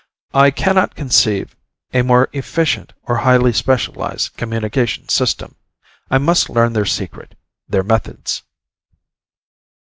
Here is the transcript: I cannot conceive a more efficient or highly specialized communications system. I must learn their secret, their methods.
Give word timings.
I 0.33 0.49
cannot 0.49 0.95
conceive 0.95 1.55
a 1.93 2.01
more 2.01 2.27
efficient 2.33 2.93
or 3.03 3.17
highly 3.17 3.53
specialized 3.53 4.35
communications 4.35 5.13
system. 5.13 5.53
I 6.09 6.17
must 6.17 6.49
learn 6.49 6.73
their 6.73 6.87
secret, 6.87 7.35
their 7.69 7.83
methods. 7.83 8.41